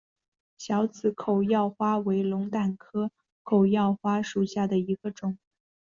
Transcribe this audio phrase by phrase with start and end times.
[0.57, 3.11] 小籽口药花为龙胆科
[3.43, 5.37] 口药花属下的一个种。